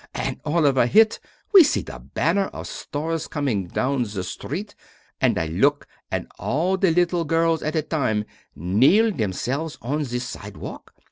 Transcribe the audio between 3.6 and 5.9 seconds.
down the street, and I look